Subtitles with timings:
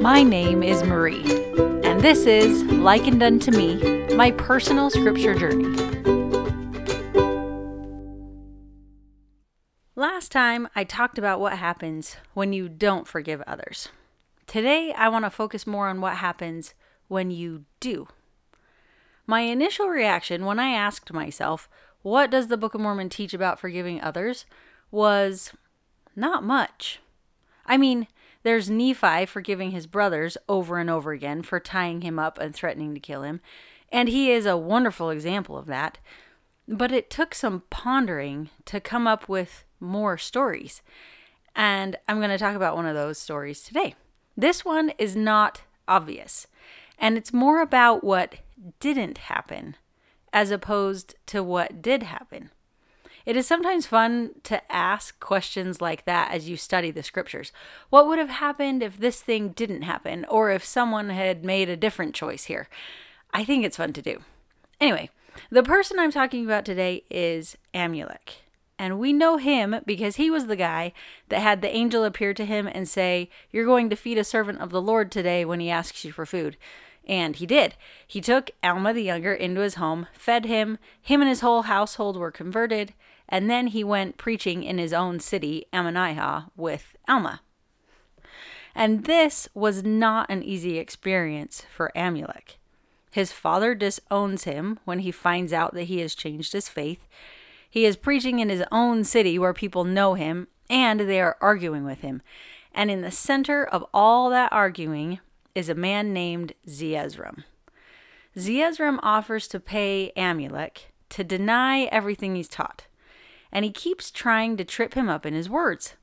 [0.00, 1.22] My name is Marie,
[1.84, 5.76] and this is Likened Unto Me, my personal scripture journey.
[9.94, 13.90] Last time I talked about what happens when you don't forgive others.
[14.46, 16.72] Today I want to focus more on what happens
[17.08, 18.08] when you do.
[19.26, 21.68] My initial reaction when I asked myself,
[22.00, 24.46] What does the Book of Mormon teach about forgiving others?
[24.90, 25.52] was
[26.16, 27.00] not much.
[27.66, 28.08] I mean,
[28.42, 32.94] there's Nephi forgiving his brothers over and over again for tying him up and threatening
[32.94, 33.40] to kill him,
[33.90, 35.98] and he is a wonderful example of that.
[36.68, 40.82] But it took some pondering to come up with more stories.
[41.56, 43.96] And I'm going to talk about one of those stories today.
[44.36, 46.46] This one is not obvious,
[46.98, 48.36] and it's more about what
[48.78, 49.76] didn't happen
[50.32, 52.50] as opposed to what did happen.
[53.26, 57.52] It is sometimes fun to ask questions like that as you study the scriptures.
[57.90, 61.76] What would have happened if this thing didn't happen, or if someone had made a
[61.76, 62.68] different choice here?
[63.32, 64.20] I think it's fun to do.
[64.80, 65.10] Anyway,
[65.50, 68.38] the person I'm talking about today is Amulek.
[68.78, 70.94] And we know him because he was the guy
[71.28, 74.58] that had the angel appear to him and say, You're going to feed a servant
[74.60, 76.56] of the Lord today when he asks you for food.
[77.06, 77.74] And he did.
[78.06, 82.16] He took Alma the Younger into his home, fed him, him and his whole household
[82.16, 82.94] were converted,
[83.28, 87.40] and then he went preaching in his own city, Ammonihah, with Alma.
[88.74, 92.56] And this was not an easy experience for Amulek.
[93.10, 97.06] His father disowns him when he finds out that he has changed his faith.
[97.68, 101.84] He is preaching in his own city where people know him, and they are arguing
[101.84, 102.22] with him.
[102.72, 105.18] And in the center of all that arguing
[105.54, 107.44] is a man named Zeezrom.
[108.36, 112.86] Zeezrom offers to pay Amulek to deny everything he's taught,
[113.50, 115.94] and he keeps trying to trip him up in his words.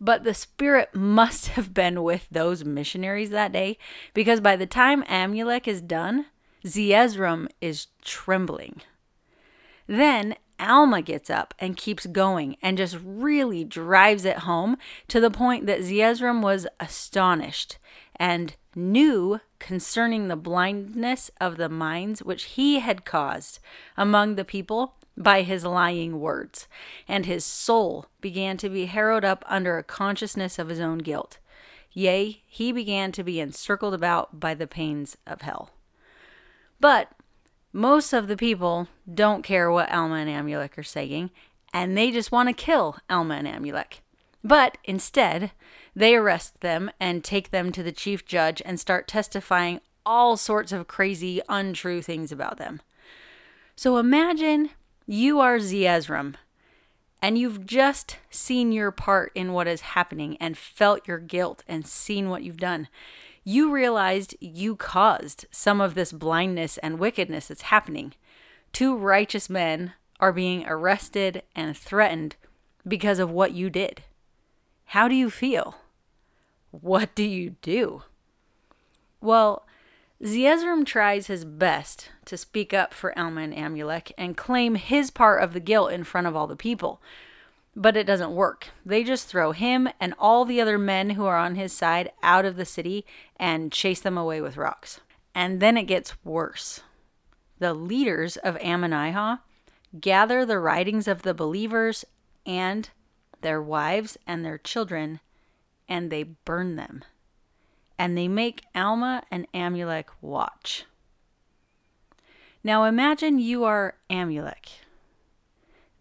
[0.00, 3.78] But the Spirit must have been with those missionaries that day,
[4.12, 6.26] because by the time Amulek is done,
[6.64, 8.80] Zeezrom is trembling.
[9.86, 14.76] Then Alma gets up and keeps going and just really drives it home
[15.08, 17.78] to the point that Zeezrom was astonished
[18.16, 23.58] and knew concerning the blindness of the minds which he had caused
[23.96, 26.66] among the people by his lying words,
[27.06, 31.38] and his soul began to be harrowed up under a consciousness of his own guilt.
[31.92, 35.70] Yea, he began to be encircled about by the pains of hell.
[36.80, 37.12] But
[37.72, 41.30] most of the people don't care what Alma and Amulek are saying,
[41.72, 44.00] and they just want to kill Alma and Amulek.
[44.44, 45.52] But instead,
[45.96, 50.70] they arrest them and take them to the chief judge and start testifying all sorts
[50.70, 52.82] of crazy, untrue things about them.
[53.74, 54.70] So imagine
[55.06, 56.34] you are Zeezrom
[57.22, 61.86] and you've just seen your part in what is happening and felt your guilt and
[61.86, 62.88] seen what you've done.
[63.44, 68.12] You realized you caused some of this blindness and wickedness that's happening.
[68.72, 72.36] Two righteous men are being arrested and threatened
[72.86, 74.02] because of what you did.
[74.86, 75.76] How do you feel?
[76.70, 78.02] What do you do?
[79.20, 79.66] Well,
[80.22, 85.42] Zeezrom tries his best to speak up for Alma and Amulek and claim his part
[85.42, 87.00] of the guilt in front of all the people.
[87.76, 88.68] But it doesn't work.
[88.86, 92.44] They just throw him and all the other men who are on his side out
[92.44, 93.04] of the city
[93.36, 95.00] and chase them away with rocks.
[95.34, 96.80] And then it gets worse.
[97.58, 99.40] The leaders of Ammonihah
[100.00, 102.04] gather the writings of the believers
[102.46, 102.88] and
[103.44, 105.20] their wives and their children,
[105.88, 107.04] and they burn them.
[107.96, 110.84] And they make Alma and Amulek watch.
[112.64, 114.80] Now imagine you are Amulek.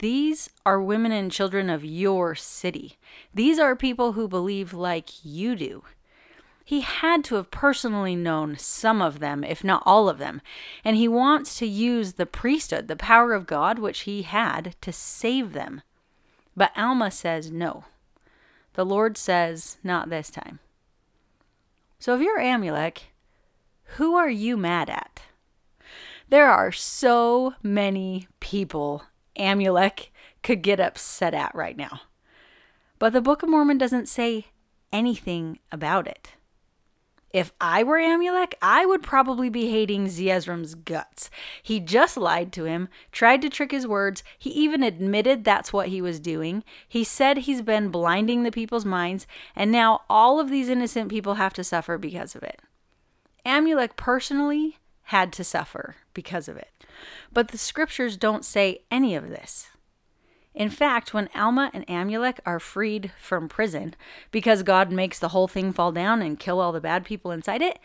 [0.00, 2.98] These are women and children of your city.
[3.32, 5.84] These are people who believe like you do.
[6.64, 10.42] He had to have personally known some of them, if not all of them,
[10.84, 14.92] and he wants to use the priesthood, the power of God, which he had, to
[14.92, 15.80] save them.
[16.58, 17.84] But Alma says no.
[18.74, 20.58] The Lord says, not this time.
[22.00, 22.98] So if you're Amulek,
[23.96, 25.22] who are you mad at?
[26.28, 29.04] There are so many people
[29.38, 30.08] Amulek
[30.42, 32.00] could get upset at right now.
[32.98, 34.46] But the Book of Mormon doesn't say
[34.92, 36.32] anything about it.
[37.30, 41.28] If I were Amulek, I would probably be hating Zeezrom's guts.
[41.62, 44.22] He just lied to him, tried to trick his words.
[44.38, 46.64] He even admitted that's what he was doing.
[46.88, 51.34] He said he's been blinding the people's minds, and now all of these innocent people
[51.34, 52.60] have to suffer because of it.
[53.44, 56.84] Amulek personally had to suffer because of it.
[57.32, 59.68] But the scriptures don't say any of this.
[60.58, 63.94] In fact, when Alma and Amulek are freed from prison
[64.32, 67.62] because God makes the whole thing fall down and kill all the bad people inside
[67.62, 67.78] it,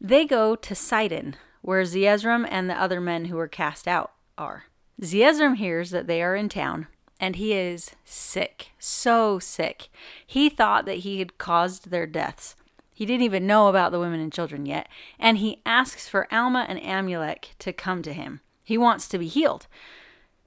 [0.00, 4.64] they go to Sidon, where Zeezrom and the other men who were cast out are.
[5.02, 6.86] Zeezrom hears that they are in town
[7.20, 9.90] and he is sick, so sick.
[10.26, 12.56] He thought that he had caused their deaths.
[12.94, 14.88] He didn't even know about the women and children yet,
[15.18, 18.40] and he asks for Alma and Amulek to come to him.
[18.62, 19.66] He wants to be healed.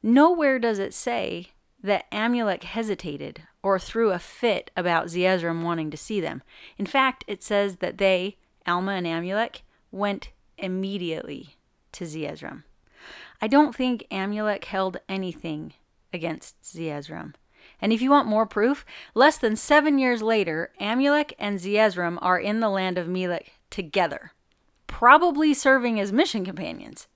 [0.01, 1.49] Nowhere does it say
[1.87, 6.43] that Amulek hesitated or threw a fit about Zeezrom wanting to see them.
[6.77, 9.61] In fact, it says that they, Alma and Amulek,
[9.91, 11.55] went immediately
[11.93, 12.63] to Zeezrom.
[13.41, 15.73] I don't think Amulek held anything
[16.13, 17.33] against Zeezrom.
[17.81, 22.39] And if you want more proof, less than seven years later, Amulek and Zeezrom are
[22.39, 24.31] in the land of Melek together,
[24.87, 27.07] probably serving as mission companions.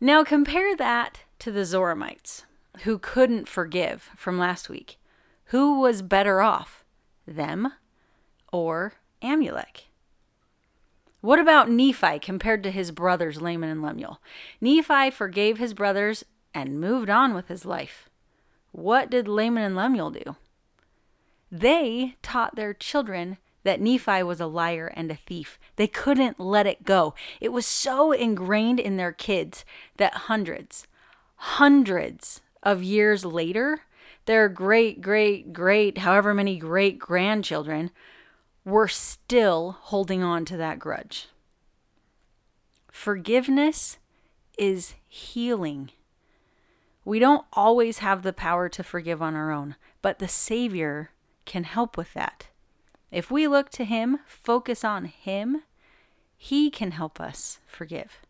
[0.00, 2.44] Now compare that to the Zoramites,
[2.82, 4.98] who couldn't forgive from last week.
[5.46, 6.84] Who was better off,
[7.26, 7.72] them
[8.52, 9.88] or Amulek?
[11.20, 14.20] What about Nephi compared to his brothers Laman and Lemuel?
[14.60, 18.08] Nephi forgave his brothers and moved on with his life.
[18.72, 20.36] What did Laman and Lemuel do?
[21.50, 25.58] They taught their children that Nephi was a liar and a thief.
[25.76, 27.14] They couldn't let it go.
[27.40, 29.64] It was so ingrained in their kids
[29.98, 30.88] that hundreds,
[31.36, 33.82] hundreds of years later,
[34.26, 37.90] their great, great, great, however many great grandchildren
[38.64, 41.28] were still holding on to that grudge.
[42.90, 43.98] Forgiveness
[44.58, 45.90] is healing.
[47.04, 51.10] We don't always have the power to forgive on our own, but the Savior
[51.44, 52.46] can help with that.
[53.10, 55.62] If we look to Him, focus on Him,
[56.36, 58.20] He can help us forgive.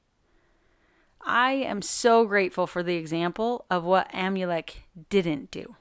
[1.24, 5.76] I am so grateful for the example of what Amulek didn't do.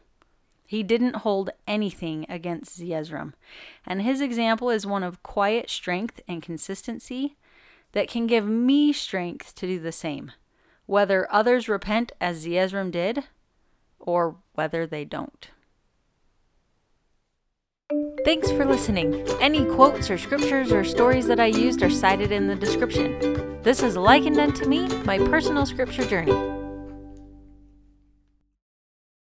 [0.65, 3.33] He didn't hold anything against Zeezrom,
[3.85, 7.35] and his example is one of quiet strength and consistency
[7.91, 10.31] that can give me strength to do the same
[10.85, 13.23] whether others repent as Zeezrom did
[13.97, 15.49] or whether they don't.
[18.25, 19.25] Thanks for listening.
[19.39, 23.50] Any quotes or scriptures or stories that I used are cited in the description.
[23.63, 26.50] This is likened unto me, my personal scripture journey.